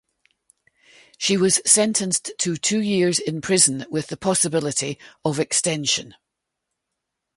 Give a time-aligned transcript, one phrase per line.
[1.19, 6.15] She was sentenced to two years in prison with the possibility of extension.